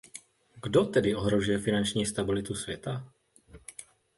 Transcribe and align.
Kdo 0.63 0.85
tedy 0.85 1.15
ohrožuje 1.15 1.59
finanční 1.59 2.05
stabilitu 2.05 2.53
světa? 2.55 3.13